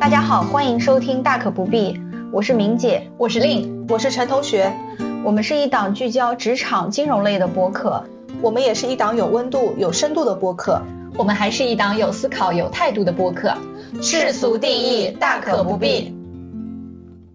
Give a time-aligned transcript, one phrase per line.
[0.00, 1.92] 大家好，欢迎收听《大可不必》，
[2.32, 4.72] 我是明姐，我是令，我是陈同学。
[5.22, 8.04] 我们是一档聚焦职场金融类的播客，
[8.40, 10.80] 我们也是一档有温度、有深度的播客，
[11.18, 13.54] 我们还是一档有思考、有态度的播客。
[14.00, 16.16] 世俗定义，大可不必。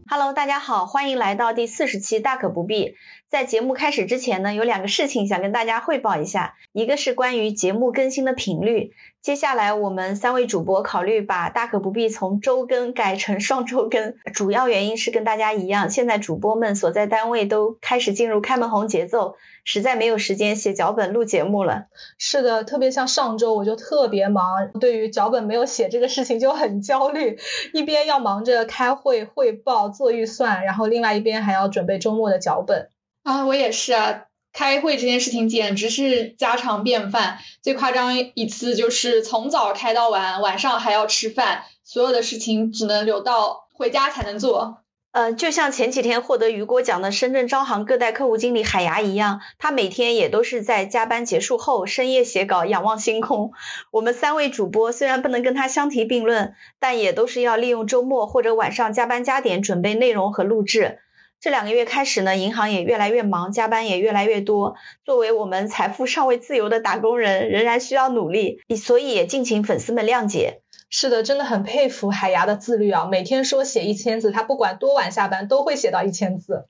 [0.10, 2.86] Hello，大家好，欢迎来到第四十期《大可不必》。
[3.32, 8.92] 在节目开始之前呢，有两个事情想跟大家汇报一下，一个是关于节目更新的频率。
[9.22, 21.86] 接下来我们三位主播考虑把大可不必从周更改成双周更，主要原因是跟大家一样，现在主播们所在单位都开始进入开门红节奏，实在没有时间写脚本录节目了。
[22.18, 27.40] 是的，特别像上周我就特别忙，对于脚本没有写这个事情就很焦虑，
[27.72, 32.90] 一边要忙着开会汇报做预算，然后另外一边还要准备周末的脚本。
[33.24, 34.24] 啊，我也是啊。
[34.54, 44.80] 开会这件事情简直是家常便饭，最夸张一次就是从早开到晚，晚上还要吃饭，所有的事情只能留到回家才能做。
[45.14, 53.54] 呃，就像前几天获得雨果奖的深圳招行各代客户经理海牙一样，他每天也都是在加班结束后深夜写稿，仰望星空。
[53.90, 61.00] 我们三位主播虽然不能跟他相提并论，但也都是要利用周末或者晚上加班加点准备内容和录制。
[61.42, 64.76] 这两个月开始呢，银行也越来越忙，加班也越来越多。
[65.04, 70.62] 作为我们财富尚未自由的打工人，仍然需要努力，所以也敬请粉丝们谅解。
[70.92, 73.08] 是的，真的很佩服海牙的自律啊！
[73.10, 76.68] 每天说写一千字，他不管多晚下班都会写到一千字。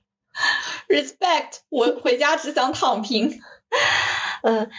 [0.88, 3.40] Respect，我 回家只想躺平。
[4.40, 4.70] 嗯，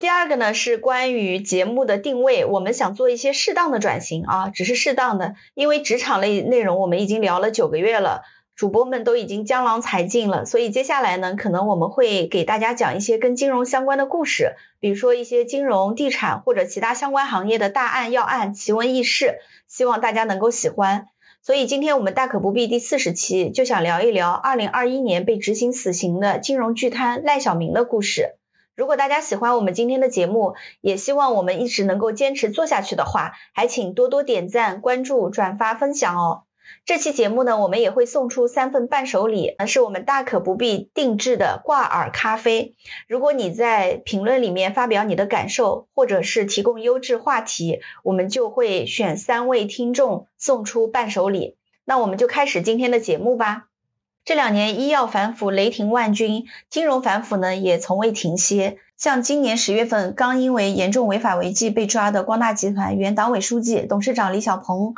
[0.00, 8.22] 第二个呢是关于节目的定位，我们想做一些适当的转型啊，只是适当的，因为职场类内容我们已经聊了九个月了。
[8.56, 21.08] 主播们都已经江郎才尽了，所以接下来呢，可能我们会给大家讲一些跟金融相关的故事，比如说一些金融、地产或者其他相关行业的大案要案、奇闻异事，希望大家能够喜欢。
[21.42, 28.36] 所以今天我们大可不必第四十期就想聊一聊二零二一年被执行死刑的金融巨贪赖小明的故事。
[28.74, 36.45] 如果大家喜欢我们今天的节目，也希望我们一直能够坚持做下去的话，还请多多点赞、关注、转发、分享哦。
[36.86, 42.76] 这期节目呢，我们也会送出三份伴手礼，是我们大可不必定制的挂耳咖啡。
[43.08, 51.56] 如果你在评论里面发表你的感受，或者是提供优质话题，我们就会选三位听众送出伴手礼。
[51.84, 53.64] 那我们就开始今天的节目吧。
[54.24, 58.78] 这两年医药反腐雷霆万钧，金融反腐呢也从未停歇。
[58.96, 64.94] 像今年十月份刚因为严重违法违纪被抓的光大集团原党委书记、董事长李小鹏。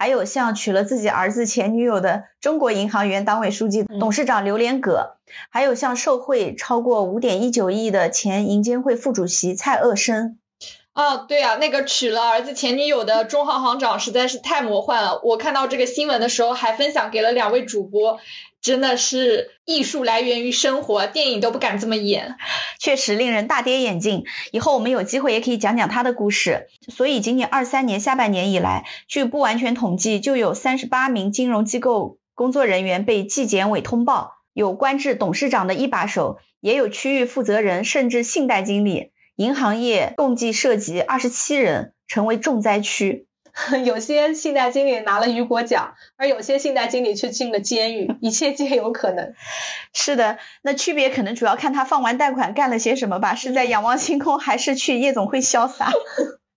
[0.00, 5.18] 还有像娶了自己儿子前女友的中国银行原党委书记、董事长刘连葛，
[5.50, 10.38] 还有像受贿超过五点一九亿的前银监会副主席蔡鄂生。
[11.00, 15.22] 啊，对啊，那个娶了儿子前女友的中行行长实在是太魔幻了。
[15.24, 18.20] 我看到这个新闻的时候，还分享给了两位主播。
[18.60, 22.36] 真的是艺术来源于生活，电影都不敢这么演，
[22.78, 24.24] 确实令人大跌眼镜。
[24.52, 26.68] 以后我们有机会也可以讲讲他的故事。
[26.88, 39.12] 所以，仅仅二三年下半年以来，据不完全统计，就有三十八名金融机构工作人员被纪检委通报，有官至董事长的一把手，也有区域负责人，甚至信贷经理。
[39.40, 43.26] 银行业共计涉及二十七人，成为重灾区。
[43.86, 49.32] 有些信贷经理拿了雨果奖，而有些信贷经理却进了监狱，一切皆有可能。
[49.94, 55.90] 是的，那区别可能主要看他放完贷款干了些什么吧，是在仰望星空，还是去夜总会潇洒？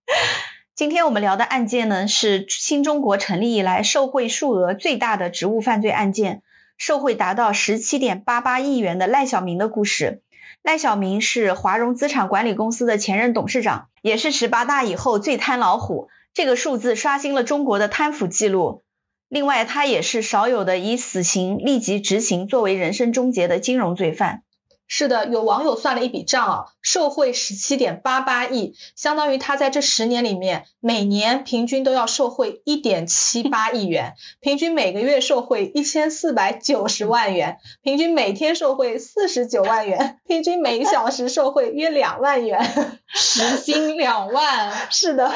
[0.76, 6.42] 今天我们聊的案件呢，是新中国成立以来受贿数额最大的职务犯罪案件，
[6.76, 10.20] 受贿达到十七点八八亿元的赖小明的故事。
[10.64, 16.08] 赖小民是华融资产管理公司的前任董事长，也是十八大以后最贪老虎。
[16.32, 18.82] 这个数字刷新了中国的贪腐记录。
[19.28, 24.42] 另外，他也是少有的以死刑立即执行作为人生终结的金融罪犯。
[24.86, 44.72] 是的，有网友算了一笔账啊，受贿十七点八八亿，相当于他在这十年里面每年平均都要受贿一点七八亿元，平均每个月受贿一千四百九十万元，平均每天受贿四十九万元，平均每小时受贿约两万元，时薪两万。
[44.90, 45.32] 是的。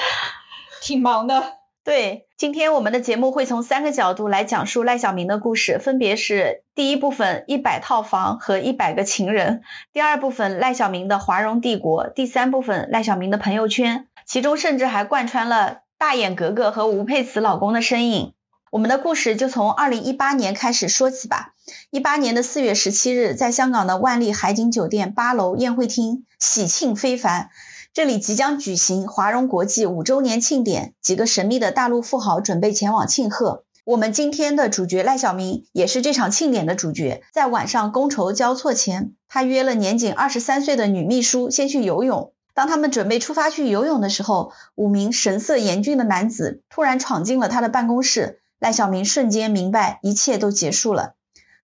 [0.81, 1.55] 挺忙的，
[1.85, 9.63] 对，今天我们的节目会从三个角度来讲述赖小明的故事，分别是第一部分一百套房和一百个情人，
[9.93, 18.35] 第二部分赖小明的华融帝国，第三部分赖小明的朋友圈，其中甚至还贯穿了大眼格格和吴佩慈老公的身影。
[18.71, 21.55] 我们的故事就从二零一八年开始说起吧。
[21.91, 27.51] 一八年的四月十七日，在香港的万丽海景酒店八楼宴会厅，喜庆非凡。
[27.95, 33.65] 这里即将举行华融国际五周年庆典，几个神秘的大陆富豪准备前往庆贺。
[33.85, 37.23] 我们今天的主角赖小明也是这场庆典的主角。
[37.33, 42.33] 在晚上觥筹交错前，他约了年仅二十三岁的女秘书先去游泳。
[42.55, 48.41] 当他们准备出发去游泳的时候，五名神色严峻的男子突然闯进了他的办公室。
[48.61, 51.15] 赖小明瞬间明白一切都结束了，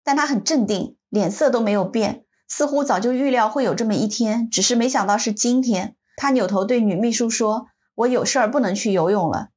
[0.03, 5.95] 但他很镇定，脸色都没有变，似乎早就预料会有这么一天，只是没想到是今天。
[6.15, 9.49] 他扭头对女秘书说：“我有事儿不能去游泳了。”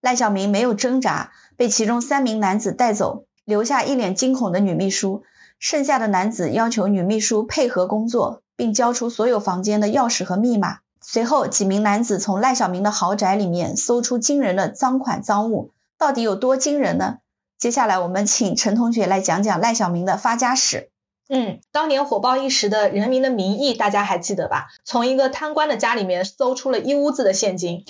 [0.00, 1.32] 赖小明没有挣扎。
[1.56, 5.22] 被其中三名男子带走，留下一脸惊恐的女秘书。
[5.60, 10.78] 剩下的男子要求女秘书配合工作，并交出所有房间的钥匙和密码。
[11.00, 17.18] 随后，几名男子从赖小明的豪宅里面搜出惊人的赃款赃物，到底有多惊人呢？
[17.56, 20.90] 接下来，我们请陈同学来讲讲赖小明的发家史。
[21.28, 24.68] 嗯，当年火爆一时的《人民的名义》，大家还记得吧？
[24.84, 27.84] 从一个贪官的家里面搜出了一屋子的现金。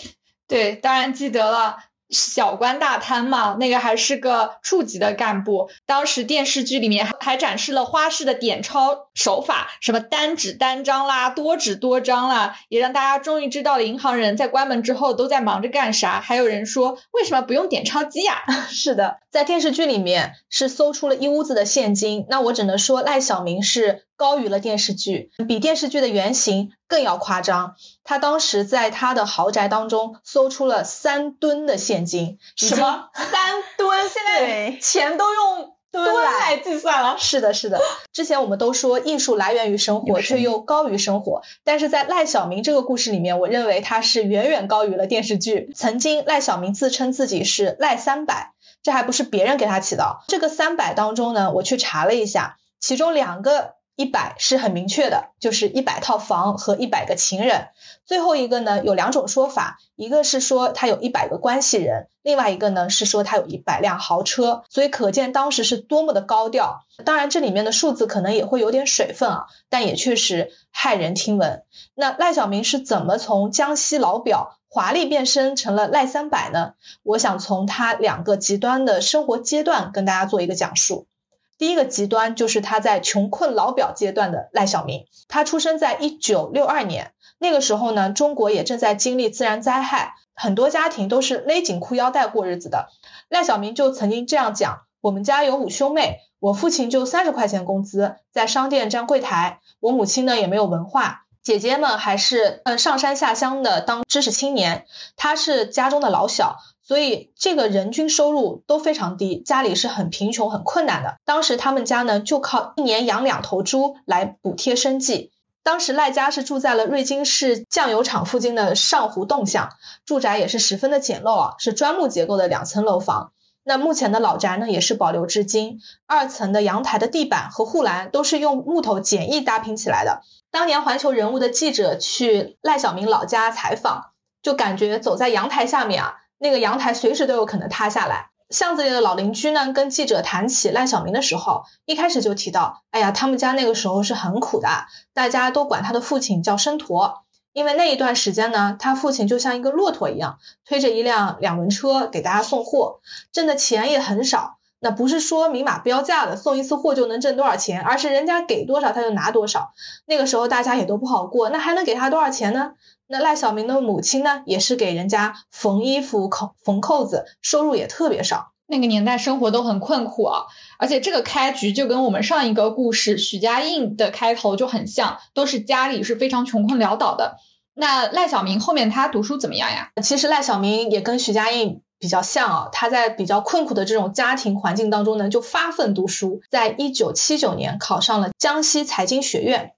[0.46, 1.78] 对，当然记得了。
[2.10, 5.70] 小官大贪嘛，那个还是个处级的干部。
[5.86, 16.20] 当时电视剧里面还展示了花式的点钞手法，什么单纸单张啦，多纸多张啦，也让大家终于知道了银行人在关门之后都在忙着干啥。
[16.20, 18.42] 还有人说，为什么不用点钞机呀？
[18.70, 22.26] 是的，在电视剧里面是搜出了一屋子的现金。
[22.28, 24.04] 那我只能说赖小明是。
[24.16, 27.74] 高于了电视剧，比电视剧的原型更要夸张。
[28.04, 34.08] 他当时在他的豪宅当中搜出了三吨的现金，什么三吨？
[34.08, 37.16] 现在钱都用吨来计算了。
[37.18, 37.80] 是的，是的。
[38.12, 41.42] 之前我们都说艺术来源于生活，却又高于生活。
[41.64, 45.72] 但是在赖小明这个故事里面，我认为他是远远高于了电视剧。
[45.74, 48.52] 曾经赖小明自称自己是赖三百，
[48.82, 50.18] 这还不是别人给他起的。
[50.28, 53.74] 这个三百当中呢，我去查了一下，其中两个。
[53.96, 57.68] 一百是很明确的，就是一百套房和一百个情人。
[58.04, 64.64] 最后一个呢，有两种说法，一个是说他有一百个关系人，另外一个呢是说他有一百辆豪车。
[64.68, 66.84] 所以可见当时是多么的高调。
[67.04, 71.62] 当然这里面的数字可能也会有点水分啊，但也确实骇人听闻。
[71.94, 76.74] 那赖小明是怎么从江西老表华丽变身成了赖三百呢？
[77.04, 81.06] 我想从他两个极端的生活阶段跟大家做一个讲述。
[81.56, 92.88] 第一个极端就是他在穷困老表阶段的赖小明，他出生在一九六二年，那个时候呢，中国也正在经历自然灾害，很多家庭都是勒紧裤腰带过日子的。
[93.28, 104.86] 赖小明就曾经这样讲：我们家有五兄妹，我父亲就三十块钱工资，在商店站柜台，我母亲呢也没有文化，姐姐们还是嗯上山下乡的当知识青年，
[105.16, 106.58] 他是家中的老小。
[106.86, 111.16] 所以这个人均收入都非常低，家里是很贫穷、很困难的。
[111.24, 115.32] 当时他们家呢，就靠一年养两头猪来补贴生计。
[115.62, 119.70] 当时赖家是住在了瑞金市酱油厂附近的上湖洞巷，
[120.04, 123.32] 住宅也是十分的简陋啊，是砖木结构的两层楼房。
[123.62, 130.20] 那目前的老宅呢，也是保留至今，二层的阳台的地板和护栏都是用木头简易搭拼起来的。
[130.50, 134.10] 当年环球人物的记者去赖小明老家采访，
[134.42, 136.16] 就感觉走在阳台下面啊。
[136.44, 138.28] 那个阳台随时都有可能塌下来。
[138.50, 144.68] 巷子里的老邻居呢，跟记者谈起赖小明的时候，一开始就提到，哎呀，他们家那个时候是很苦的，
[145.14, 147.22] 大家都管他的父亲叫申驼，
[147.54, 153.00] 因为那一段时间呢，他父亲就像一个骆驼一样，推着一辆两轮车给大家送货，
[153.32, 154.58] 挣的钱也很少。
[154.84, 159.72] 那不是说明码标价的送一次货就能挣多少钱，而是人家给多少他就拿多少。
[160.04, 162.72] 那个时候大家也都不好过，那还能给他多少钱呢？
[163.06, 168.50] 那赖小明的母亲呢，也是给人家缝衣服、扣缝扣子，收入也特别少。
[168.66, 170.42] 那个年代生活都很困苦啊，
[170.78, 177.38] 而且这个开局就跟我们上一个故事许家印的开头就很像，都是家里是非常穷困潦倒的。
[177.72, 179.92] 那赖小明后面他读书怎么样呀？
[180.02, 181.80] 其实赖小明也跟许家印。
[182.04, 189.72] 比较像啊，他在比较困苦的这种家庭环境当中呢，就发奋读书，在一九七九年考上了江西财经学院。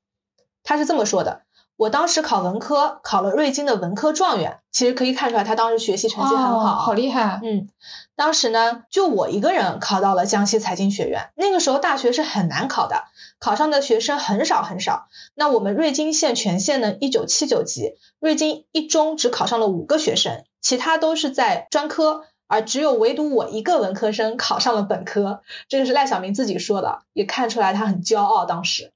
[0.64, 1.42] 他是这么说的：
[1.76, 4.58] 我当时考文科，考了瑞金的文科状元。
[4.72, 7.40] 其实可以看出来，他当时学习成绩很好，好厉害。
[7.42, 7.68] 嗯，
[8.14, 11.30] 当时呢，就我一个人考到了江西财经学院。
[11.34, 13.04] 那个时候大学是很难考的，
[13.38, 15.06] 考上的学生很少很少。
[15.34, 20.44] 那我们瑞金县全县呢，一九七九级，瑞金一中只考上了五个学生。
[20.60, 28.44] 其他都是在专科，而只有唯独我一个文科生考上了本科，这个是赖小明自己说的，也看出来他很骄傲。
[28.44, 28.92] 当时，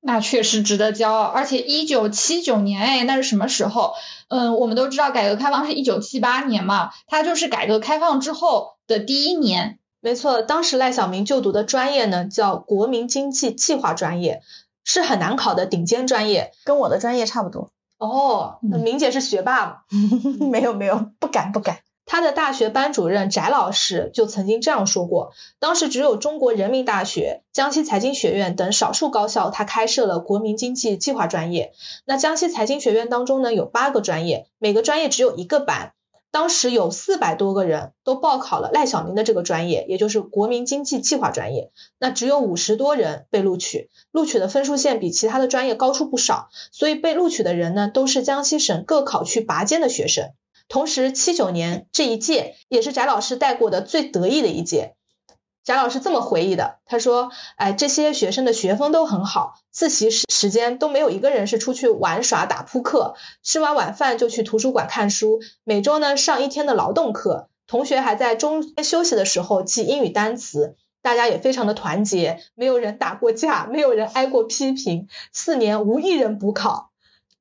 [0.00, 1.22] 那确实值得骄傲。
[1.24, 3.94] 而且一九七九年，哎，那是什么时候？
[4.28, 9.78] 嗯，我们都知道改革开放是一九七八年嘛，它就是改革开放之后的第一年。
[10.00, 14.42] 没错，当时赖小明就读的专业呢叫国民经济计划专业，
[14.84, 17.70] 是很难考的顶尖专业，跟我的专业差不多。
[17.98, 19.76] 哦，那明姐是学霸吗？
[20.50, 21.80] 没有没有，不敢不敢。
[22.06, 31.72] 他的大学班主任翟老师就曾经这样说过，当时只有中国人民大学、江西财经学院等少数高校，他开设了国民经济计划专业。
[32.04, 35.92] 那江西财经学院当中呢，有八个专业，每个专业只有一个班。
[36.32, 41.72] 当时有四百多个人都报考了赖小民的这个专业，也就是国民经济计划专业。
[41.98, 46.48] 那只有五十多人被录取，录取的分数线比其他的专业高出不少。
[46.70, 50.30] 所以被录取的人呢，都是江西省各考区拔尖的学生。
[50.70, 54.94] 同时，七九年这一届也是翟老师带过的最得意的一届。
[55.64, 65.40] 翟老师这么回忆的，他说：“哎，这些学生的学风都很好，自习时时间都没有一个人是出去玩耍打扑克，吃完晚饭就去图书馆看书。
[65.64, 70.76] 每周呢上一天的劳动课，同学还在中间休息的时候记英语单词。
[71.02, 75.08] 大家也非常的团结，没有人打过架，没有人挨过批评。
[75.32, 76.92] 四年无一人补考，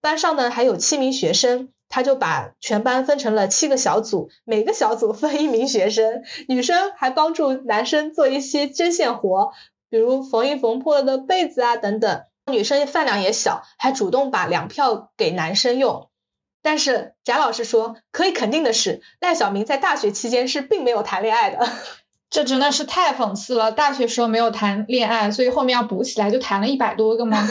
[0.01, 9.51] 班上呢还有七名学生。”他就把全班分成了七个小组，每个小组分一名学生，女生还帮助男生做一些针线活，
[9.89, 12.23] 比如缝一缝破了的被子啊等等。
[12.45, 16.09] 女生饭量也小，还主动把粮票给男生用。
[16.61, 21.67] 但是贾老师说，可以肯定的是，赖小明在大学期间是并没有谈恋爱的。
[22.29, 23.71] 这真的是太讽刺了！
[23.71, 27.49] 大学时候没有谈恋爱，所以后面要补起来，就谈了一百多个吗？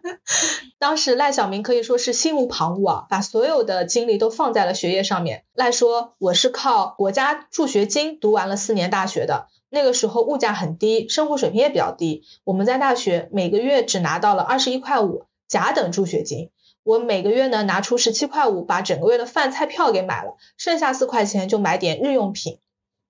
[0.78, 5.44] 当时赖小明可以说是心无旁骛啊，把所有的精力都放在了学业上面。
[5.54, 9.46] 赖说：“我是靠国家助学金读完了四年大学的。
[9.70, 12.24] 那个时候物价很低，生活水平也比较低。
[12.44, 16.50] 我们在大学每个月只拿到了二十一块五甲等助学金。
[16.82, 22.58] 我每个月呢拿出十七块五，把整个月的饭菜票给买了，剩下四块钱就买点日用品。”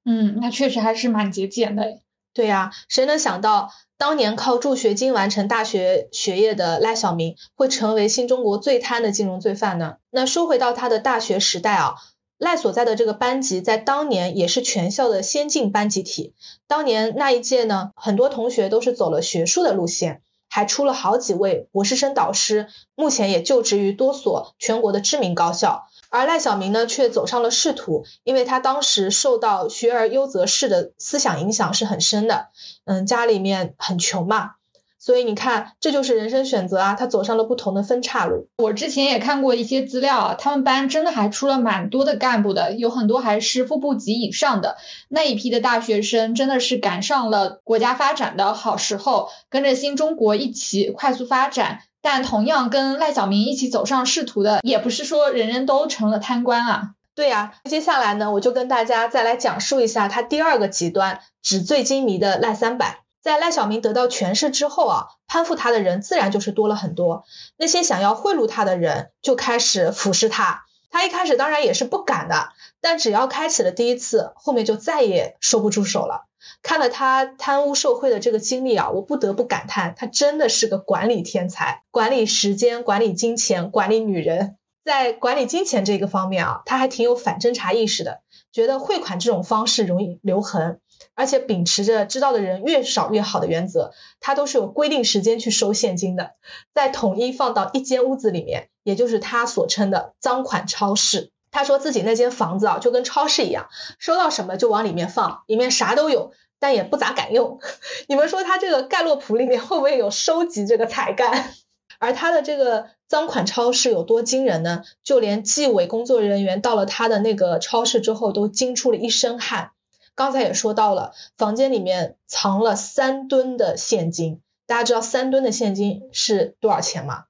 [0.04, 1.98] 嗯，那确实还是蛮节俭的。
[2.34, 9.96] 对呀，谁能想到当年靠助学金完成大学学业的赖小明会成为新中国最贪的金融罪犯呢？
[10.10, 11.94] 那说回到他的大学时代啊，
[12.38, 16.32] 赖所在的这个班级在当年也是全校的先进班集体。
[16.66, 25.86] 当年那一届呢，很多同学都是走了学术的路线，还出了好几位博士生导师，目前也就职于多所全国的知名高校。
[26.12, 32.48] 而赖小明呢，却走上了仕途，因为他当时受到学而优则仕的思想影响是很深的。
[32.84, 34.50] 嗯，家里面很穷嘛，
[34.98, 38.48] 所以你看，这就是人生选择啊，他走上了不同的分岔路。
[38.58, 44.76] 我之前也看过一些资料啊，他们班真的还出了蛮多的干部的，有很多还是副部级以上的。
[45.08, 51.80] 那一批的大学生真的是赶上了国家发展的好时候，跟着新中国一起快速发展。
[52.02, 56.90] 但同样跟赖小明一起走上仕途的，也不是说人人都成了贪官啊。
[57.14, 62.98] 对呀，接下来呢，我就跟大家再来讲述一下他第二个极端，纸醉金迷的赖三百。
[63.20, 67.24] 在赖小明得到权势之后啊，攀附他的人自然就是多了很多。
[67.56, 70.64] 那些想要贿赂他的人就开始俯视他。
[70.90, 72.48] 他一开始当然也是不敢的，
[72.80, 76.26] 但只要开启了第一次，后面就再也收不住手了。
[76.62, 84.56] 看了他贪污受贿的这个经历啊，我不得不感叹，他真的是个管理天才，管理时间、管理金钱、管理女人。
[84.84, 88.20] 在管理金钱这个方面啊，他还挺有反侦查意识的，
[88.50, 90.80] 觉得汇款这种方式容易留痕，
[91.14, 96.32] 而且秉持着知道的人越少越好的原则，他都是有规定时间去收现金的，
[96.74, 101.30] 再统一放到一间屋子里面，也就是他所称的赃款超市。
[101.52, 103.68] 他说自己那间房子啊，就跟超市一样，
[104.00, 107.60] 收到什么就往里面放，里面啥都有，但也不咋敢用。
[108.08, 111.54] 你们说他这个盖洛普里面会不会有收集这个才干？
[111.98, 114.82] 而他的这个赃款超市有多惊人呢？
[115.04, 119.70] 就连纪委工作人员到了他的那个超市之后，都惊出了一身汗。
[120.14, 127.24] 刚才也说到了，房间里面藏了三吨的现金，大家知道三吨的现金是多少钱吗？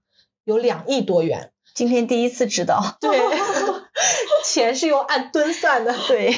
[0.44, 1.50] 有两亿多元。
[1.74, 2.96] 今天第一次知道。
[3.00, 3.10] 对。
[4.44, 6.36] 钱是用按吨算的， 对，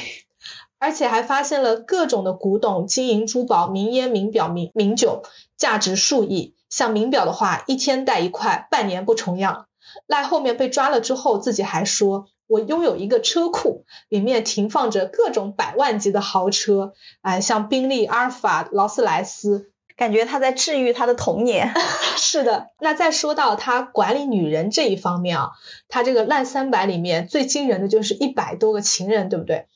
[0.79, 5.23] 而且还发现了各种的古董、金银珠宝、名烟、名表、名名酒，
[5.57, 6.55] 价值数亿。
[6.69, 9.67] 像名表的话，一天戴一块，半年不重样。
[10.07, 21.73] 赖后面被抓了之后，自己还说：“我拥有一个车库，里面停放着各种百万级的豪车，哎，像宾利、阿尔法、劳斯莱斯。”感觉他在治愈他的童年。
[22.17, 25.49] 是的，那再说到他管理女人这一方面啊，
[25.87, 29.67] 他这个赖三百里面最惊人的就是一百多个情人，对不对？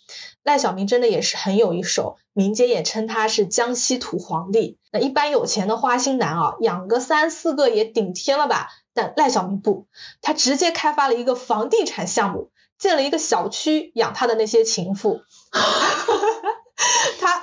[0.44, 4.78] 赖小明真的也是很有一手，民间也称他是江西土皇帝。
[4.92, 8.70] 那一般有钱的花心男啊，养个三四个也顶天了吧？
[8.94, 9.88] 但赖小明不，
[10.22, 12.50] 他直接开发了一个房地产项目，
[12.80, 15.22] 建了一个小区养他的那些情妇。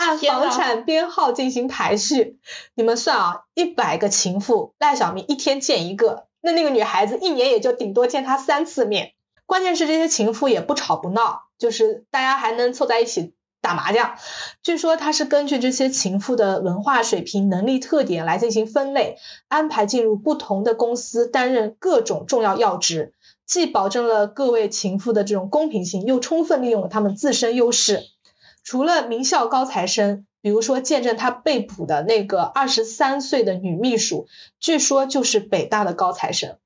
[0.06, 2.38] 他按房产编号进行排序，
[2.74, 9.12] 你们算啊，一百个情妇，赖小明一天见一个，那那个女孩子一年也就顶多见他三次面。
[9.46, 14.14] 关键是这些情妇也不吵不闹，就是大家还能凑在一起打麻将。
[14.62, 23.12] 据说他是根据这些情妇的文化水平、能力特点来进行分类，安排进入不同的公司担任各种重要要职，
[23.46, 28.02] 既保证了各位情妇的这种公平性，又充分利用了他们自身优势。
[28.66, 34.26] 除了名校高材生，比如说见证他被捕的那个二十三岁的女秘书，
[34.58, 36.56] 据说就是北大的高材生。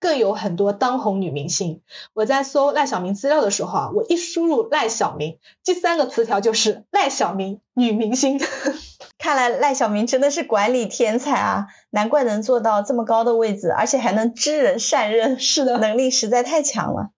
[0.00, 1.82] 更有很多当红女明星。
[2.14, 8.40] 我在搜赖小明资料的时候啊，我一输入赖小明，第三个词条就是赖小明女明星。
[9.18, 17.10] 看来赖小明真的是管理天才啊，难怪能做到这么高的位置，而且还能知人善任，是的，能力实在太强了。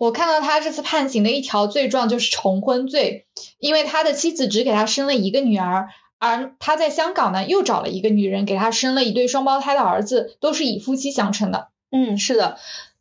[0.00, 3.26] 我看到他这次判刑的一条罪状就是重婚罪，
[3.58, 11.68] 因为他的妻子只给他生了一个女儿，而他在香港呢又找了一个女人给他生了一对双胞胎的儿子，都是以夫妻相称的。
[11.90, 12.56] 嗯，是的，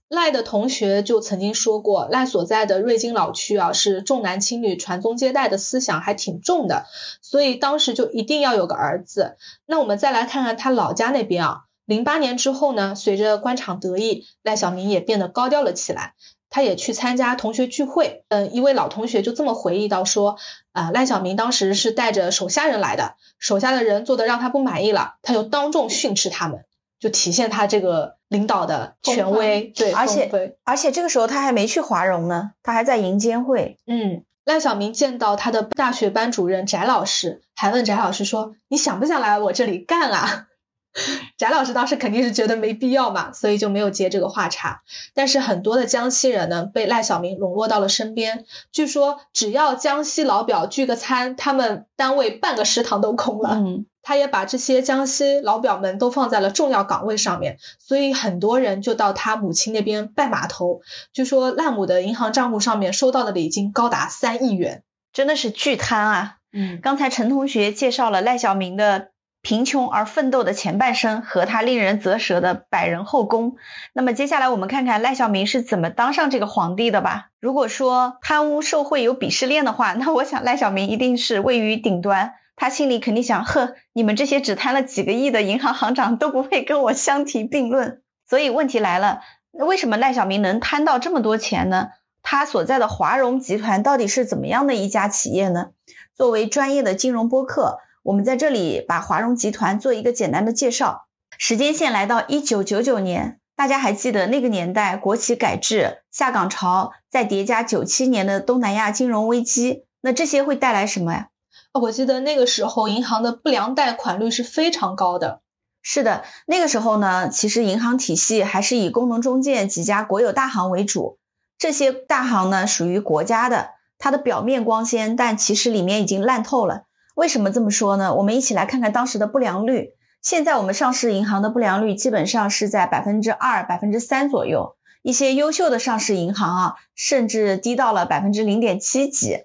[0.10, 6.86] 赖的同学就曾经说过，赖所在的瑞金老区啊，是重男轻女、传宗接代的思想还挺重的，
[7.22, 9.38] 所以当时就一定要有个儿子。
[9.66, 16.16] 那我们再来看看他老家那边啊，零八年之后呢，随着官场得意，赖小民也变得高调了起来，
[16.50, 18.24] 他也去参加同学聚会。
[18.30, 20.38] 嗯，一位老同学就这么回忆到说，
[20.72, 26.66] 啊，赖小明当时是带着手下人来的，手下的人做的让他不满意了，他就当众训斥他们。
[27.00, 33.78] 就体现他这个领导的权威，对，而且而且这个时候他还没去华融呢，他还在银监会。
[33.88, 40.48] 嗯，赖小明见到他的大学班主任翟老师，还问翟老师说：“你想不想来我这里干啊？”
[41.38, 44.82] 翟老师当时肯定是觉得没必要嘛，所以就没有接这个话茬。
[45.14, 48.46] 但是很多的江西人呢，被赖小明笼络到了身边。
[48.72, 53.56] 据说只要江西老表聚个餐，他们单位半个食堂都空了。
[53.56, 53.86] 嗯。
[54.02, 60.82] 他也把这些江西老表们都放在了重要岗位上面，所以很多人就到他母亲那边拜码头。
[61.14, 66.36] 据说赖母的银行账户上面收到的礼金高达三亿元，真的是巨贪啊！
[66.52, 69.10] 嗯，刚才陈同学介绍了赖小明的
[69.42, 73.56] 贫穷而奋斗的前半生和他令人啧舌的百人后宫。
[73.94, 77.30] 那么接下来我们看看赖小民是怎么当上这个皇帝的吧。
[77.40, 82.34] 如果说贪污受贿有鄙视链的话，那我想赖小民一定是位于顶端。
[82.56, 88.02] 他心里肯定想，呵，你们这些只贪了几个亿的银行行长都不配跟我相提并论。
[88.28, 89.22] 所以问题来了，
[89.52, 91.88] 为什么赖小民能贪到这么多钱呢？
[92.22, 95.70] 他所在的华融集团到底是怎么样的一家企业呢？
[96.14, 97.78] 作为专业的金融播客，
[98.10, 101.06] 我们在这里把华融集团做一个简单的介绍。
[101.38, 111.28] 时间线来到一九九九年，大家还记得那个年代国企改制、下岗潮，再叠加九七年的东南亚金融危机，那这些会带来什么呀？
[111.72, 115.42] 我记得那个时候银行的不良贷款率是非常高的。
[115.84, 121.20] 是的，那个时候呢，其实银行体系还是以工农中建几家国有大行为主。
[121.60, 123.70] 这些大行呢属于国家的，
[124.00, 126.86] 它的表面光鲜，但其实里面已经烂透了。
[127.20, 128.16] 为什么这么说呢？
[128.16, 129.90] 我们一起来看看当时的不良率。
[130.22, 139.40] 现在我们上市银行的不良率基本上是在百分之二、百分之三左右，一些优秀的上市银行啊，甚至低到了百分之零点七几。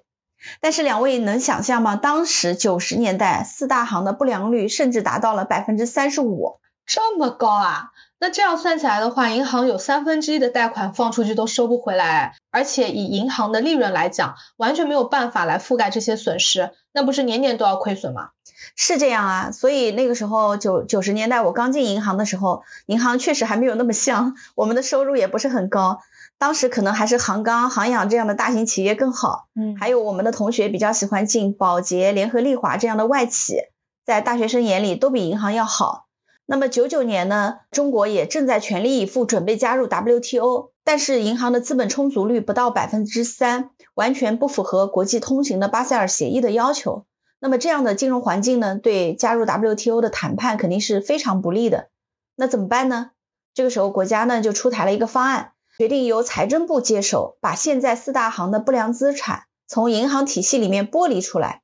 [0.61, 1.97] 但是两位能想象吗？
[1.97, 7.89] 当时九十年代四大行的不良率甚至达到了百分之三十五，这么高啊！
[8.25, 18.29] 那这样算起来的话，银行有三分之一的贷款放出去都收不回来，而且以银行的利润来讲，完全没有办法来覆盖这些损失，那不是年年都要亏损吗？
[18.75, 25.99] 是这样啊，所以那个时候九九十年代我刚进银行的时候，银行确实还没有那么香，我们的收入也不是很高。
[26.39, 33.59] 当时可能还是杭钢、杭氧这样的大型企业更好，嗯，还有我们的同学比较喜欢进宝洁、联合利华这样的外企，
[34.03, 36.04] 在大学生眼里都比银行要好。
[36.47, 47.05] 那么九九年呢，中国也正在全力以赴准备加入 WTO，但是银行的资本充足率不到百分之三，完全不符合国际通行的巴塞尔协议的要求。
[47.39, 51.89] 那么这样的金融环境呢，对加入 WTO 的谈判肯定是非常不利的。
[52.35, 53.11] 那怎么办呢？
[53.53, 55.51] 这个时候国家呢就出台了一个方案。
[55.77, 61.63] 决定由财政部接手，把现在四大行的不良资产从银行体系里面剥离出来，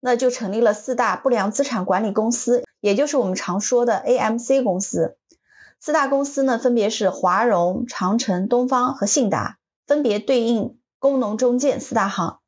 [0.00, 5.16] 那就成立了四大不良资产管理公司，也就是我们常说的 AMC 公司。
[5.80, 12.38] 四大公司呢，分别是华融、长城、东方和信达，分别对应工农中建四大行。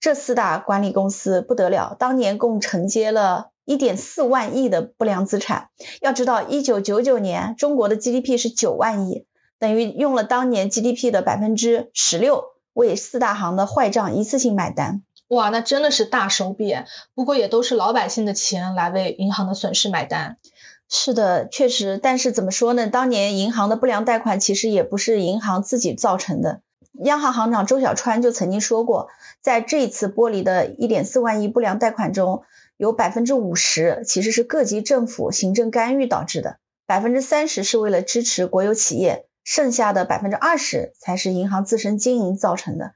[0.00, 5.68] 这四大管理公司不得了，当年共承接了一点四万亿的不良资产。
[6.00, 9.26] 要知道，一九九九年中国的 GDP 是九万亿。
[9.58, 15.02] 等于用了当年 GDP 的百分之十六，为四大行的坏账一次性买单。
[15.30, 16.74] 哇，那真的是大手笔。
[17.14, 20.38] 不过也都是老百姓的钱来为银行的损失买单。
[20.88, 22.88] 是的，确实，但是怎么说呢？
[22.88, 26.62] 当年银行的不良贷款其实也不是银行自己造成的。
[27.04, 29.08] 央行行长周小川就曾经说过，
[29.40, 32.42] 在这一次剥离的1.4万亿不良贷款中，
[32.76, 42.94] 有百分之五十其实是各级政府行政干预导致的，百分之三十是为了支持国有企业，剩下的百分之二十才是银行自身经营造成的。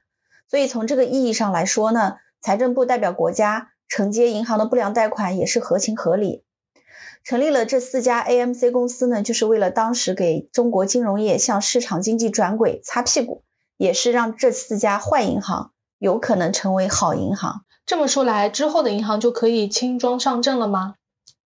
[0.49, 6.43] 所以从这个意义上来说呢，财政部代表国家承接银行的不良贷款也是合情合理。
[7.23, 13.43] 成立了这四家 AMC 公司呢，就是为了当时给中国金融业向市场经济转轨擦屁股，
[13.77, 17.65] 也是让这四家坏银行有可能成为好银行。
[17.87, 20.95] 这么说来，之后的银行就可以轻装上阵了吗？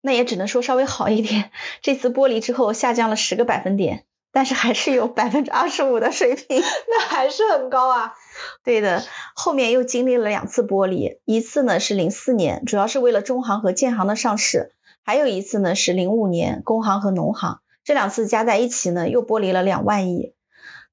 [0.02, 1.52] 那也只能说稍微好一点。
[1.82, 8.15] 这次剥离之后下降了十个百分点，但是还是有百分之二十五的水平， 那还是很高啊。
[8.63, 9.04] 对的，
[9.36, 14.73] 后面又经历了两次剥离，一次呢是零四年，主要是为了中行和建行的上市。
[15.04, 20.34] 还有一次呢，是零五年工行和农行，这两次加在一起呢，又剥离了两万亿。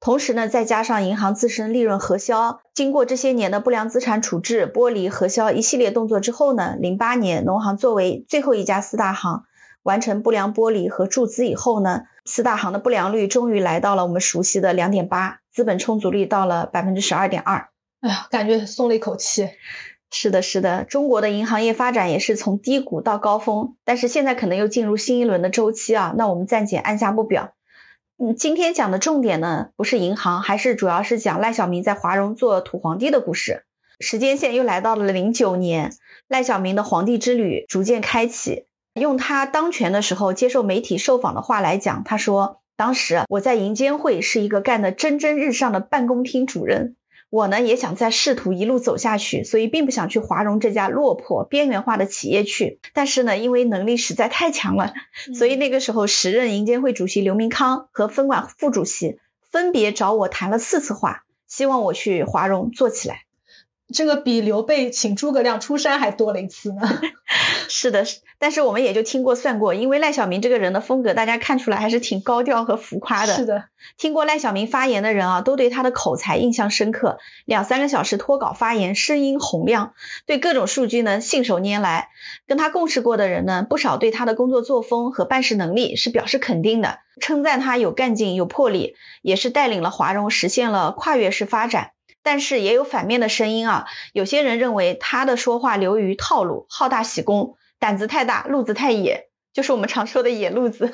[0.00, 9.44] 同时呢，再加上银行自身利润核销，经过这些年的不良资产处置、剥离、核销一系列动作之后呢，零八年农行作为最后一家四大行
[9.82, 17.68] 完成不良剥离和注资以后呢，四大行的不良率终于来到了我们熟悉的两点八，资本充足率到了百分之十二点二。
[18.00, 19.48] 哎呀，感觉松了一口气。
[20.10, 26.12] 是的，是的，中国的银行业发展也是从低谷到高峰，但是现在可能又进入新一轮的周期啊。
[26.16, 27.52] 那我们暂且按下不表。
[28.16, 33.64] 嗯，今天讲的重点呢，不是银行，还是主要是讲赖小民在华融做土皇帝的故事。
[34.00, 35.92] 时间线又来到了零九年，
[36.28, 38.66] 赖小民的皇帝之旅逐渐开启。
[38.94, 46.96] 用他当权的时候接受媒体受访的话来讲，他说：“当时我在银监会是一个干得蒸蒸日上的办公厅主任。”
[47.30, 52.78] 我呢也想再试图一路走下去，所以并不想去华融这家落魄边缘化的企业去。
[52.92, 54.92] 但是呢，因为能力实在太强了，
[55.36, 59.18] 所以那个时候时任银监会主席刘明康和分管副主席
[59.50, 63.22] 分别找我谈了四次话，希望我去华融做起来。
[63.92, 66.82] 这个比刘备请诸葛亮出山还多了一次呢。
[67.68, 68.06] 是的，
[68.44, 73.32] 但是我们也就听过算过，因为赖小民这个人的风格，大家看出来还是挺高调和浮夸的。
[73.32, 73.64] 是的，
[73.96, 79.94] 听过赖小民发言的人啊，都对他的口才印象深刻，两三个小时脱稿发言，声音洪亮，
[80.26, 82.10] 对各种数据呢信手拈来。
[82.46, 91.92] 跟他共事过的人呢，不少对他的工作作风和办事能力是表示肯定的，称赞他有干劲、有魄力，也是带领了华融实现了跨越式发展。
[92.22, 100.90] 但是也有反面的声音啊，有些人认为他的说话流于套路，好大喜功，胆子太大，路子太野，就是我们常说的野路子。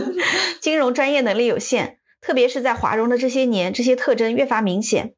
[0.60, 5.14] 金融专业能力有限，特别是在华融的这些年，这些特征越发明显。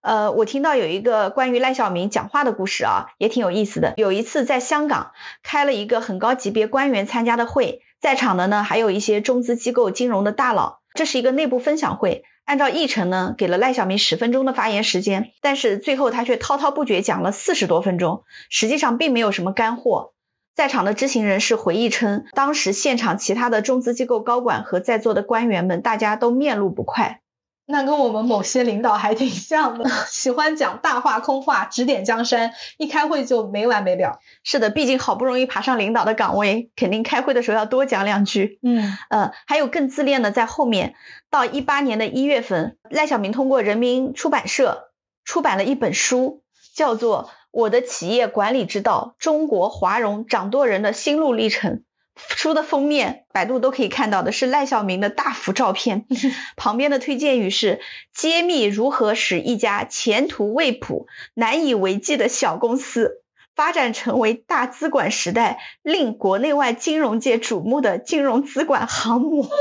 [0.00, 3.92] 呃，我听到有一个关于赖小民讲话的故事啊，也挺有意思的。
[3.98, 5.10] 有一次在香港
[5.42, 12.24] 开了一个很高级别官员参加的会，在场的呢还有一些中资机构金融的大佬，这是一个内部分享会。
[12.46, 20.14] 按照议程呢，给了赖小民十分钟的发言时间，但是最后他却滔滔不绝讲了四十多分钟，实际上并没有什么干货。
[20.56, 27.20] 在场的知情人士回忆称，当时现场其他的中资机构高管和在座的官员们，大家都面露不快。
[27.66, 34.18] 那跟我们某些领导还挺像的，喜欢讲大话空话，指点江山，一开会就没完没了。
[34.44, 38.58] 是的，毕竟好不容易爬上领导的岗位，肯定开会的时候要多讲两句。
[38.62, 40.94] 嗯，呃，还有更自恋的，在后面，
[41.28, 44.92] 到一八年的一月份，赖小民通过人民出版社
[45.22, 47.24] 出版了一本书，叫做
[47.56, 51.72] 《我的企业管理之道：中国华融掌舵人的心路历程》。
[52.14, 56.04] 书的封面，百度都可以看到的是赖小明的大幅照片，
[56.56, 57.80] 旁边的推荐语是
[58.12, 63.22] 揭秘如何使一家前途未卜、难以为继的小公司
[63.54, 69.48] 发展成为大资管时代令国内外金融界瞩目的金融资管航母。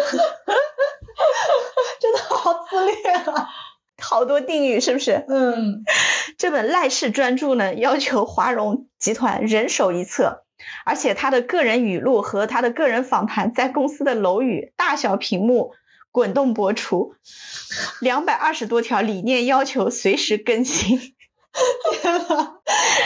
[2.02, 3.50] 真的好自恋啊！
[4.02, 5.26] 好多定语是不是？
[5.28, 5.84] 嗯，
[6.38, 10.44] 这本赖氏专著呢，要求华融集团人手一册。
[10.86, 15.74] 而且他的个人语录和他的个人访谈在公司的楼宇大小屏幕
[16.12, 17.14] 滚动播出，
[18.00, 20.98] 两百二十多条理念要求随时更新。
[22.02, 22.54] 天呐，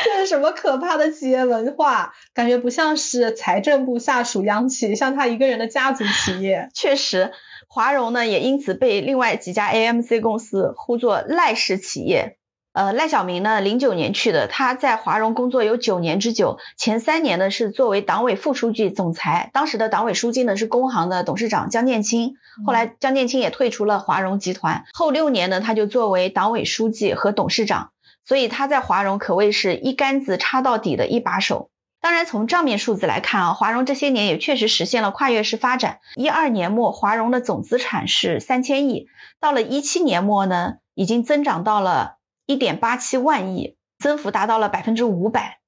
[0.06, 2.14] 这是什么可怕的企业文化？
[2.34, 6.70] 感觉不像是财政部下属央企，像他一个人的家族企业。
[6.74, 7.32] 确实，
[7.72, 12.38] 华融呢也因此被另外几家 AMC 公司呼作赖氏企业。
[12.74, 27.92] 呃，赖小民呢，零九年去的，他在华融工作有九年之久，前三年呢是作为党委副书记、总裁，当时的党委书记呢是工行的董事长江建清，后来江建清也退出了华融集团，后六年呢他就作为党委书记和董事长，
[28.26, 31.70] 所以他在华融可谓是一竿子插到底的一把手。
[32.02, 36.00] 当然，从账面数字来看啊，华融这些年也确实实现了跨越式发展。
[36.16, 39.08] 一二年末，华融的总资产是三千亿，
[39.42, 45.60] 到了一七年末呢，已经增长到了一点八七万亿，增幅达到了百分之五百。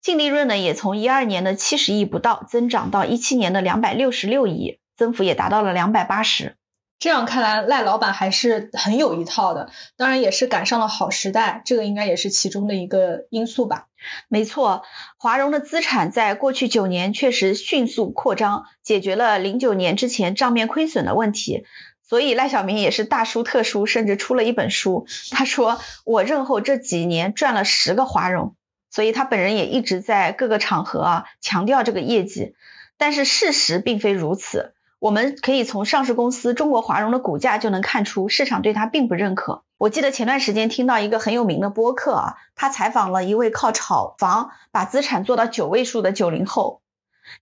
[0.00, 6.56] 净利润呢，也从一二年的七十亿不到，增长到一七年的两百六十六亿，增幅也达到了两百八十。
[6.98, 13.88] 这样看来，赖老板还是很有一套的，当然也是赶上了好时代，这个应该也是其中的一个因素吧。
[14.28, 14.84] 没错，
[15.16, 21.64] 华融的资产在过去九年确实迅速扩张，解决了零九年之前账面亏损的问题。
[22.06, 25.06] 所以赖小民也是大书特书，甚至出了一本书。
[25.30, 28.54] 他说：“我任后这几年赚了十个华融。”
[28.90, 32.54] 所以他本人也一直在各个场合啊强调这个业绩。
[32.98, 34.74] 但是事实并非如此。
[35.00, 39.63] 我们可以从上市公司中国华融的股价就能看出，市场对它并不认可。
[39.76, 46.80] 我记得前段时间听到一个很有名的播客啊，他采访了一位靠炒房把资产做到九位数的九零后，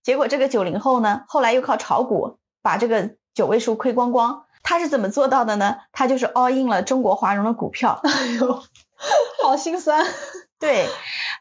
[0.01, 4.45] 结果这个九零后呢，后来又靠炒股把这个九位数亏光光。
[4.65, 5.75] 他是怎么做到的呢？
[5.91, 7.99] 他就是 all in 了中国华融的股票。
[8.01, 8.63] 哎呦，
[9.43, 10.05] 好心酸。
[10.57, 10.87] 对，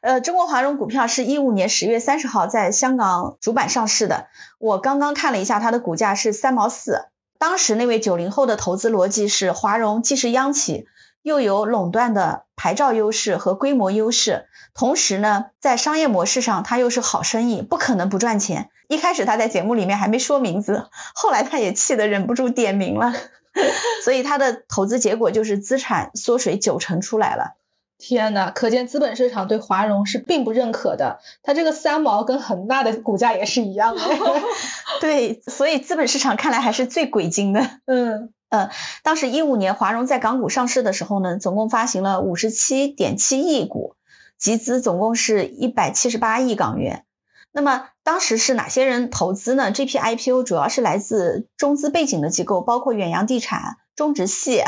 [0.00, 4.26] 呃，中国华融股票是一五年十月三十号在香港主板上市的。
[4.58, 7.06] 我刚刚看了一下，它的股价是三毛四。
[7.42, 10.86] 当时那位九零后的投资逻辑是，华融既是央企，
[11.22, 18.70] 又有垄断的牌照优势和规模优势，同时呢，在商业模式上它又是好生意，不可能不赚钱。
[18.86, 23.12] 一开始他在节目里面还没说名字，后来他也气得忍不住点名了，
[24.04, 27.56] 所以他的投资结果就是资产缩水九成出来了。
[28.02, 31.20] 天呐，可见资本市场对华融是并不认可的。
[31.44, 34.02] 它这个三毛跟恒大的股价也是一样的。
[35.00, 37.60] 对，所以资本市场看来还是最鬼精的。
[37.86, 38.70] 嗯呃，
[39.04, 43.94] 当时一五年华融在港股上市的时候呢，总共发行了五十七点七亿股，
[44.36, 47.04] 集资总共是一百七十八亿港元。
[47.52, 49.70] 那么当时是哪些人投资呢？
[49.70, 54.62] 这批 IPO 主要是来自中资背景的机构，包括远洋地产、中植系，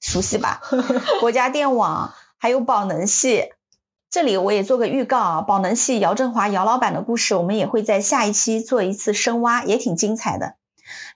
[0.00, 0.60] 熟悉吧？
[1.20, 2.12] 国家电网。
[2.42, 3.52] 还有宝能系，
[4.10, 10.56] 这里我也做个预告啊，宝能系姚振华姚老板的故事，我们也会在下一期做一次深挖，也挺精彩的。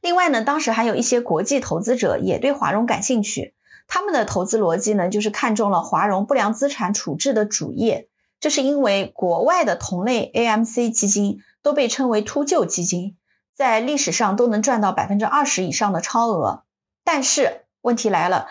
[0.01, 3.55] 另外呢，当时还有一些国际投资者也对华融感兴趣，
[3.89, 8.07] 他们的投资逻辑呢，就是看中了华融不良资产处置的主业，
[8.39, 13.17] 这是因为国外的同类 AMC 基金都被称为秃鹫基金，
[13.53, 16.63] 在历史上都能赚到百分之二十以上的超额，
[17.03, 18.47] 但是问题来了。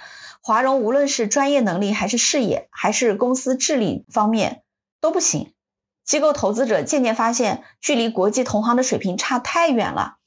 [0.48, 4.62] 华融无论是专业能力，还是视野，还是公司治理方面
[5.02, 5.54] 都不行。
[6.06, 10.18] 机构投资者渐渐发现，距离国际同行的水平差太远了。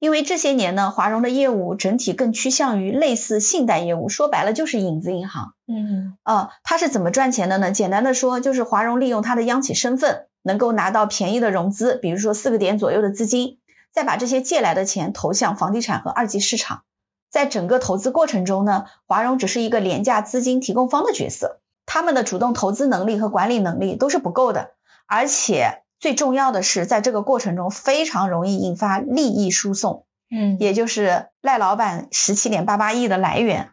[0.00, 5.54] 因为这些年呢，华融的业务整体更趋向于类似信贷业务，说白了就是影子银行。
[5.68, 7.70] 嗯，啊，它是怎么赚钱的呢？
[7.70, 13.60] 简单的说，就是华融利用它的央企身份，能够拿到便宜的融资，比如说四个点左右的资金，
[13.92, 16.82] 再把这些借来的钱投向房地产和二级市场。
[17.30, 24.72] 在整个投资过程中呢，华融只是一个廉价资金提供方的角色，他们的主动投资能力和管理能力都是不够的，
[25.06, 33.70] 而且最重要的是，在这个过程中非常容易引发利益输送，嗯，也就是赖老板十七点八八亿的来源。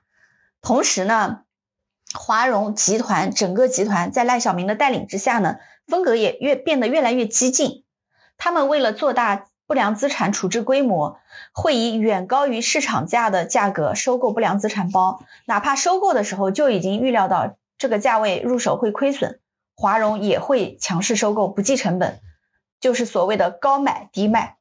[0.62, 1.40] 同时呢，
[2.14, 7.84] 华融集团整个集团在赖小民的带领之下呢，风格也越变得越来越激进，
[8.38, 9.48] 他们为了做大。
[9.68, 11.20] 不良资产处置规模
[11.54, 19.40] 会以远高于市场价的价格收购不良资产包，哪怕收购的时候就已经预料到这个价位入手会亏损，
[19.76, 22.20] 华融也会强势收购，不计成本，
[22.80, 24.56] 就是所谓的高买低卖。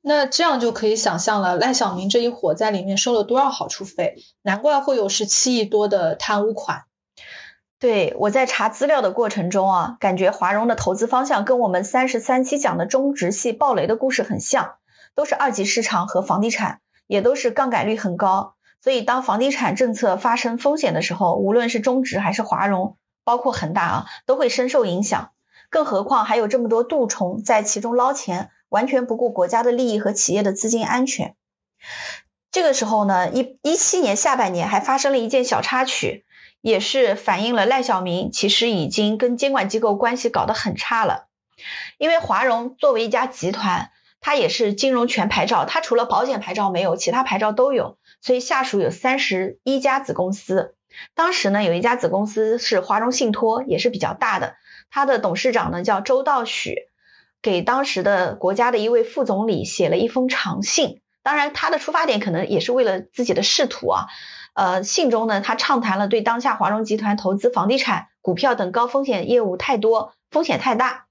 [0.00, 6.84] 那这样就可以想象了，赖小民这一伙在里面收了多少好处费，难怪会有十七亿多的贪污款。
[7.78, 14.76] 对我在查资料的过程中啊，感觉华融的投资方向跟我们三十三期讲的中植系暴雷的故事很像，
[15.14, 18.54] 都是二级市场和房地产，也都是杠杆率很高。
[18.80, 25.30] 所以当房地产政策发生风险的时候，无论是中植还是华融，包括恒大啊，都会深受影响。
[25.68, 31.34] 更何况还有这么多蠹虫在其中捞钱，完全不顾国家的利益和企业的资金安全。
[32.52, 36.24] 这个时候呢，一一七年下半年还发生了一件小插曲。
[36.60, 41.28] 也是反映了赖小民其实已经跟监管机构关系搞得很差了，
[41.98, 43.90] 因为华融作为一家集团，
[44.20, 50.74] 它也是金融全牌照，它除了保险牌照没有，其他牌照都有，所以下属有三十一家子公司。
[51.14, 54.56] 当时呢，有一家子公司是华融信托，也是比较大的，
[54.90, 56.74] 它的董事长呢叫周道许，
[57.42, 64.06] 给当时的国家的一位副总理写了一封长信，当然他的出发点可能也是为了自己的仕途啊。
[64.56, 71.04] 呃，信中呢，他畅谈了对当下华融集团投资房地产、股票等高风险业务太多，风险太大，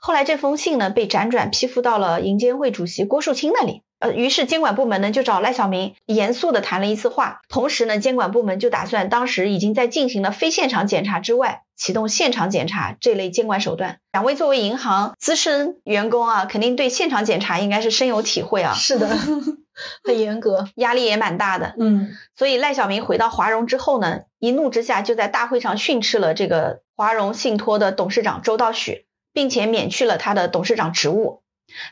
[0.00, 14.00] 后来这封信呢被辗转批复到了银监会主席郭树清那里，呃，于是监管部门呢就找赖小民严肃的谈了一次话，同时呢监管部门就打算当时已经在进行了非现场检查之外，启动现场检查这类监管手段。
[14.12, 19.08] 两位作为银行资深员工啊，肯定对现场检查应该是深有体会啊，是的，
[20.04, 21.74] 很严格，压力也蛮大的。
[21.78, 29.06] 嗯，所以赖小民回到华融之后呢，一怒之下就在大会上训斥了这个华融信托的董事长周道许。
[29.32, 31.42] 并且免去了他的董事长职务，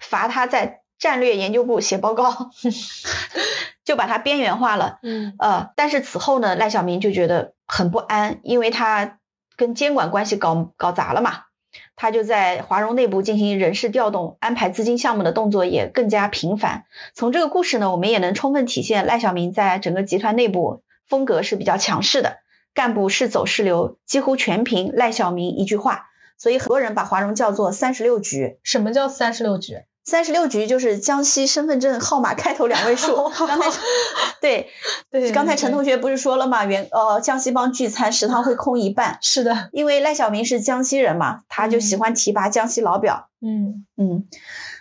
[0.01, 2.53] 罚他在战略研究部写报告，
[3.85, 5.01] 就把它边缘化了。
[5.03, 9.19] 嗯，呃，但是此后呢，赖小民就觉得很不安，因为他
[9.57, 11.41] 跟监管关系搞搞砸了嘛，
[11.97, 16.85] 他就在华融内部进行人事调动、安排资金项目的动作也更加频繁。
[17.15, 22.37] 从这个故事呢，我们也能充分体现赖小民在整个集团内部风格是比较强势的，
[22.75, 26.07] 干部是走是留，几乎全凭赖小民一句话。
[26.39, 28.61] 所以很多人把华融叫做三十六局。
[28.63, 29.79] 什么叫三十六局？
[30.05, 33.31] 三十六局就是江西身份证号码开头两位数。
[33.47, 33.71] 刚才
[34.41, 34.69] 对
[35.11, 36.65] 对，刚才陈同学不是说了吗？
[36.65, 39.19] 原呃江西帮聚餐食堂会空一半。
[39.23, 43.29] 是的，因为赖小民是江西人嘛，他就喜欢提拔江西老表。
[43.41, 44.27] 嗯嗯。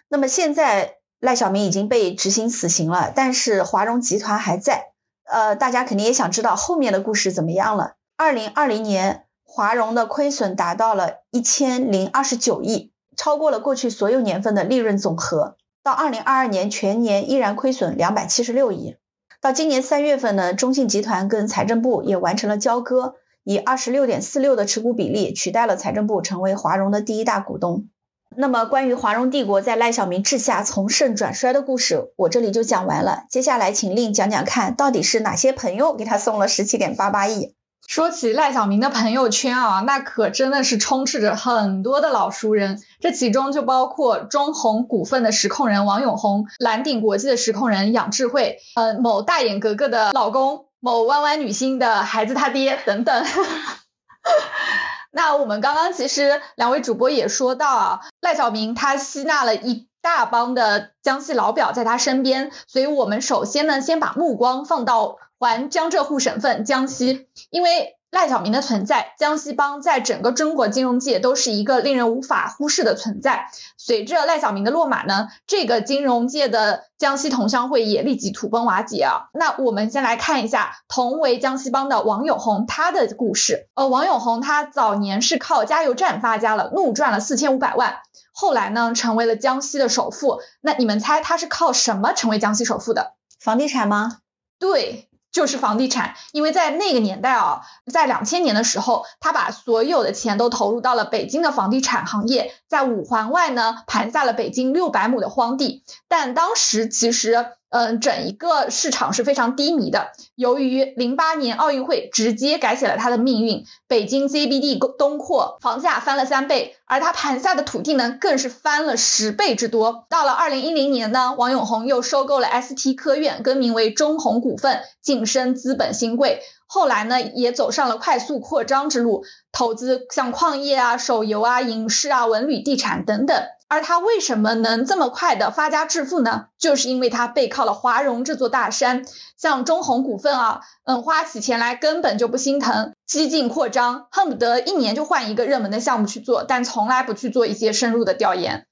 [0.10, 4.88] 那么现在赖小民已经被执行死刑了，但是华融集团还在。
[5.26, 7.94] 呃，大家肯定也想知道后面的故事怎么样了。
[8.18, 9.26] 二零二零年。
[9.54, 15.56] 华融的亏损达到了一千零二十九亿，超过了过去所有年份的利润总和。
[15.84, 18.97] 到二零二二年全年依然亏损两百七十六亿。
[19.41, 27.88] 到今年三月份呢，中信集团跟财政部也完成了交割，以二十六点四六的持股比例取代了财政部，成为华融的第一大股东。
[28.36, 33.24] 那么关于华融帝国在赖小民治下从盛转衰的故事，我这里就讲完了。
[33.32, 37.56] 接下来请令讲讲看，到底是哪些朋友给他送了十七点八八亿？
[37.88, 53.26] 说起赖小民的朋友圈啊，那可真的是充斥着很多的老熟人，这其中就包括中宏股份的实控人王永红、蓝鼎国际的实控人杨智慧，呃，某大眼格格的老公，某弯弯女星的孩子他爹等等。
[55.13, 65.18] 那我们刚刚其实两位主播也说到啊，赖小民他吸纳了一大帮的江西老表在他身边，所以我们首先呢，先把目光放到。
[65.44, 73.45] 还江浙沪省份江西，因为赖小民的存在，江西帮在整个中国金融界都是一个令人无法忽视的存在。
[73.78, 79.30] 随着赖小民的落马呢，这个金融界的江西同乡会也立即土崩瓦解啊。
[79.34, 83.69] 那我们先来看一下同为江西帮的王永红他的故事。
[83.76, 88.00] 呃，王永红他早年是靠加油站发家了，怒赚了四千五百万，
[88.34, 90.41] 后来呢成为了江西的首富。
[90.60, 93.13] 那你们猜他是靠什么成为江西首富的？
[93.39, 94.17] 房地产吗？
[94.60, 95.08] 对。
[95.32, 107.54] 就是房地产，因为在那个年代啊，在两千年的时候，他把所有的钱都投入到了北京的房地产行业，在五环外呢盘下了北京六百亩的荒地，但当时其实。
[107.72, 110.12] 嗯，整一个市场是非常低迷的。
[110.36, 120.06] 由于零八年奥运会直接改写了它的命运，北京 CBD 东扩，房价翻了三倍，而他盘下的土地呢，更是翻了十倍之多。
[120.10, 126.42] 到了二零一零年呢，王永红又收购了 ST 科院，更名为中宏股份，晋升资本新贵。
[126.68, 133.46] 后来呢，也走上了快速扩张之路，投资像矿业啊、手游啊、影视啊、文旅、地产等等。
[133.72, 136.48] 而他为什么能这么快的发家致富呢？
[136.60, 139.06] 就是因为他背靠了华融这座大山，
[139.38, 148.66] 像中弘股份啊，嗯，花起钱来根本就不心疼，激进扩张，恨不得一年就换一个热门的项目去做，但从来不去做一些深入的调研。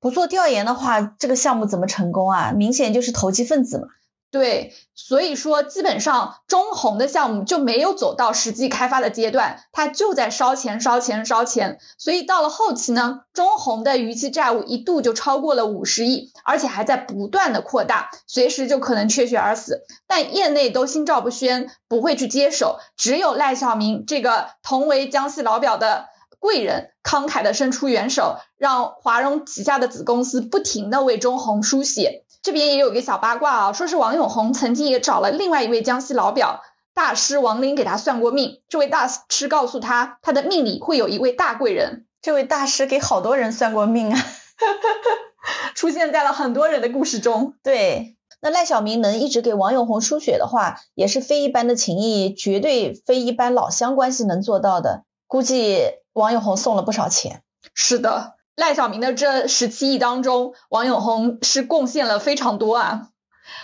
[0.00, 2.50] 不做调研的话，这个项目怎么成功啊？
[2.50, 3.86] 明显就是投机分子嘛。
[4.30, 11.80] 对，所以说基本上中红的项目就没有走到实际开发的阶段，它就在烧钱、烧钱、烧钱。
[11.98, 19.82] 所以到了后期呢，中红的逾期债务一度就超过了五十亿，而且还在不断的扩大，随时就可能缺血而死。
[20.06, 26.06] 但业内都心照不宣，不会去接手，只有赖小民这个同为江西老表的
[26.38, 32.24] 贵人，慷慨的伸出援手，让华融旗下的子公司不停的为中红输血。
[32.42, 36.62] 这边也有一个小八卦啊，说是王永红曾经也找了另外一位江西老表
[36.94, 42.06] 大师王林给他算过命，这位大师告诉他，他的命里会有一位大贵人。
[42.22, 44.20] 这位大师给好多人算过命啊，
[45.74, 47.54] 出现在了很多人的故事中。
[47.62, 55.04] 对，那赖小民能一直给王永红输血的话，也是非一般的情谊，绝对非一般老乡关系能做到的。
[55.26, 55.80] 估计
[56.12, 57.42] 王永红送了不少钱。
[57.72, 58.34] 是的。
[58.60, 63.08] 赖小民的这十七亿当中，王永红是贡献了非常多啊，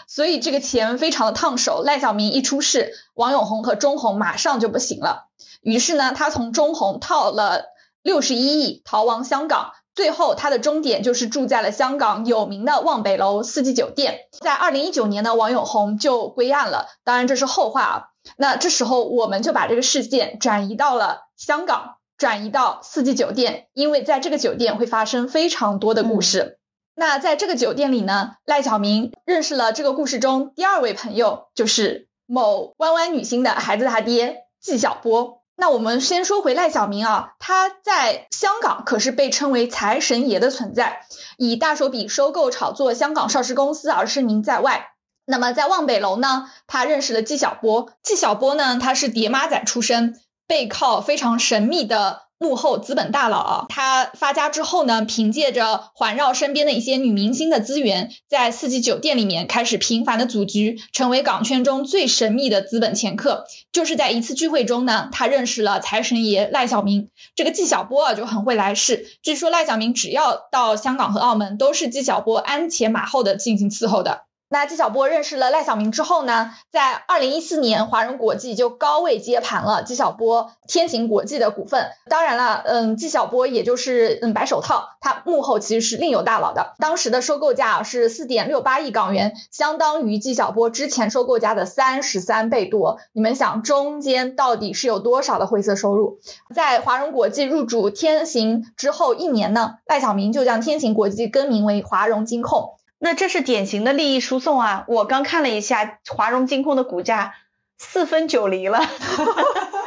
[0.08, 1.82] 所以这个钱非常的烫手。
[1.84, 5.26] 赖小明一出事，王永红和钟红马上就不行了。
[5.60, 7.66] 于是呢，他从中红套了
[8.00, 14.20] 六十一亿，逃亡香港，最后他的终点就是住在了香港有名的望北楼四季酒店。
[14.40, 18.04] 在二零一九年呢，王永红就归案了，当然这是后话啊。
[18.38, 26.58] 那这时候我们就把这个事件转移到了香港，转移到四季酒店，因为在这个酒店会发生非常多的故事。
[26.94, 35.42] 那在这个酒店里呢，赖小明认识了这个故事中第二位朋友，就是某弯弯女星的孩子他爹纪晓波。
[35.58, 41.00] 那我们先说回赖小明啊，他在香港可是被称为财神爷的存在，
[41.38, 44.88] 以大手笔收购炒作香港上市公司而声名在外。
[45.24, 52.26] 那么在望北楼呢，他认识了纪晓波，纪晓波呢，他是叠妈仔出身，背靠非常神秘的。
[52.38, 63.46] 幕后资本大佬啊，他发家之后呢，凭借着环绕身边的一些女明星的资源，在四季酒店里面开始频繁的组局，成为港圈中最神秘的资本掮客。
[63.72, 67.08] 就是在一次聚会中呢，他认识了财神爷赖小明。
[67.34, 74.24] 这个纪晓波啊就很会来事，据说赖小明只要到香港和澳门，都是纪晓波鞍前马后的进行伺候的。
[74.56, 81.90] 那纪晓波认识了赖小明之后呢，在二零一四年，华融国际就高位接盘了纪晓波天行国际的股份。
[82.08, 86.72] 当然了，嗯，纪晓波也就是嗯白手套，他幕后其实是另有大佬的。
[86.78, 92.96] 当时的收购价是四点六八亿港元，相当于纪晓波之前收购价的三十三倍多。
[93.12, 96.18] 你们想，中间到底是有多少的灰色收入？
[96.54, 102.75] 在华融国际入主天行之后一年呢，赖小明就将天行国际更名为华融金控。
[102.98, 104.84] 那这是典型的利益输送啊！
[104.88, 107.34] 我刚看了一下华融金控的股价，
[107.78, 108.80] 四分九厘了，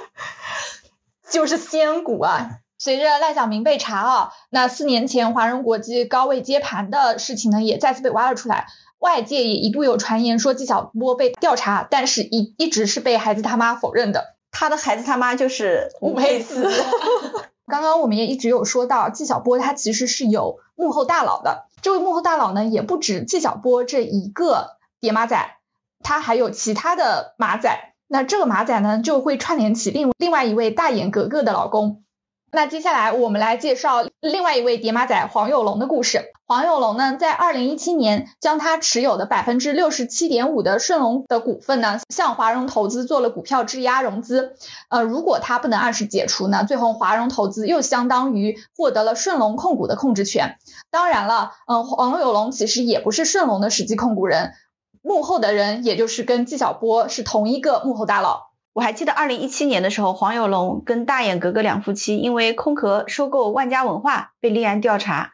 [1.30, 2.60] 就是仙股啊！
[2.78, 8.68] 随着赖小明被查啊，那四年前华融国际高位接盘的事情呢，也再次被挖了出来。
[9.00, 14.36] 外界也一度有传言说纪晓波被调查，但是一一直是被孩子他妈否认的。
[14.52, 16.70] 他的孩子他妈就是吴佩慈。
[17.70, 21.68] 刚刚我们也一直有说到，纪晓波他其实是有幕后大佬的。
[21.82, 25.56] 这位幕后大佬呢，也不止纪晓波这一个叠马仔，
[26.04, 27.94] 他还有其他的马仔。
[28.08, 32.04] 那这个马仔呢，就会串联起另另外一位大眼格格的老公。
[32.52, 36.32] 那接下来我们来介绍另外一位叠马仔黄有龙的故事。
[36.48, 44.56] 黄有龙呢，在二零一七年将他持有的百分之六十七点五的顺龙的股份呢，向华融投资做了股票质押融资。
[44.90, 50.58] 呃，如果他不能按时解除呢，最后华融投资又相当于获得了顺龙控股的控制权。
[50.90, 54.54] 当然了，嗯，黄有龙其实也不是顺龙的实际控股人，
[55.04, 58.49] 幕后的人也就是跟纪晓波是同一个幕后大佬。
[58.80, 65.34] 我还记得二零一七年的时候，黄有龙跟大眼格格两夫妻因为空壳收购万家文化被立案调查。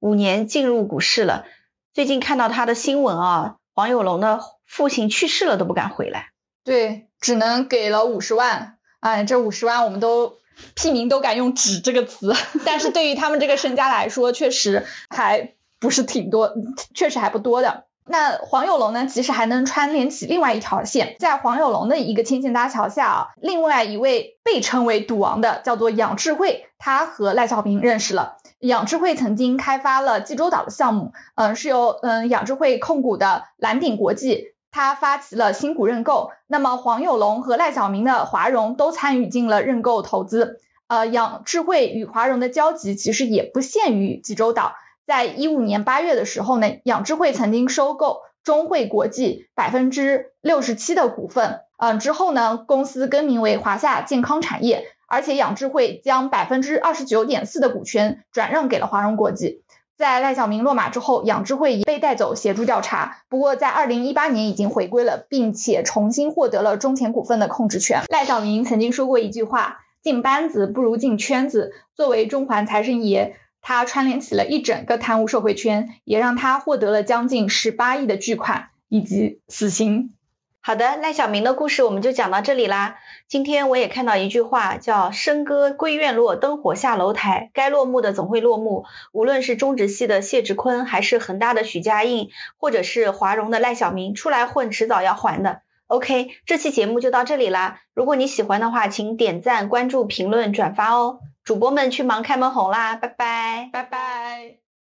[0.00, 1.44] 五年进入股市了，
[1.92, 6.30] 最近看到他的新闻啊，黄有龙的父亲去世了都不敢回来，
[6.64, 10.38] 对，只能给了五十万，哎，这五十万我们都
[10.74, 12.34] 屁民都敢用“纸”这个词，
[12.64, 16.54] 但是对于他们这个身家来说，确实还不是挺多，
[16.94, 17.84] 确实还不多的。
[18.08, 28.36] 那黄有龙呢，其实还能串联起另外一条线，在黄有龙的一个牵线搭桥下啊，另外一位被称为赌王的叫做杨智慧，他和赖小明认识了。
[28.60, 36.30] 养智慧曾经开发了济州岛的项目，嗯，是由嗯养智慧控股的蓝鼎国际，他发起了新股认购。
[36.46, 40.58] 那么黄有龙和赖小明的华融都参与进了认购投资。
[40.88, 44.72] 呃，养智慧与华融的交集其实也不限于济州岛。
[45.08, 54.84] 在一五年八月的时候呢，养智慧曾经收购中汇国际百分之六十七的股份，嗯，之后呢，公司更名为华夏健康产业。
[55.06, 59.62] 而且养智慧将百分之二十九点四的股权转让给了华融国际。
[59.96, 63.22] 在赖小明落马之后，养智慧已被带走协助调查。
[63.30, 68.02] 不过在二零一八年已经回归了，并且重新获得了中前股份的控制权。
[68.10, 80.14] 赖小明曾经说过一句话：“进班子不如进圈子。”作为中环财神爷，他串联起了一整个贪污受贿圈，也让他获得了将近十八亿的巨款以及死刑。
[80.60, 82.96] 好的，赖小明的故事我们就讲到这里啦。
[83.26, 87.50] 今天我也看到一句话，叫“笙歌归院落，灯火下楼台”。
[87.54, 92.28] 该落幕的总会落幕，无论是中植系的谢志坤，还是恒大的许家印，
[92.58, 95.62] 或者是华融的赖小明，出来混迟早要还的。
[95.86, 97.80] OK，这期节目就到这里啦。
[97.94, 101.20] 如果你喜欢的话，请点赞、关注、评论、转发哦。
[101.48, 104.67] 主播们去忙开门红啦，拜拜，拜拜。